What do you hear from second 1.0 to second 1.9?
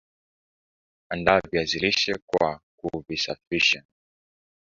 Andaa viazi